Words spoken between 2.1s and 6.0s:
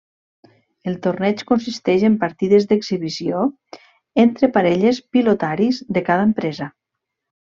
partides d'exhibició entre parelles pilotaris